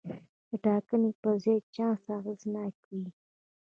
د 0.49 0.49
ټاکنې 0.63 1.11
پر 1.21 1.33
ځای 1.43 1.59
چانس 1.75 2.03
اغېزناک 2.17 2.75
وي. 2.89 3.05